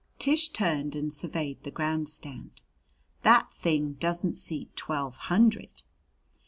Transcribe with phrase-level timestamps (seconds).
[0.17, 2.59] Tish turned and surveyed the grandstand.
[3.21, 5.83] "That thing doesn't seat twelve hundred."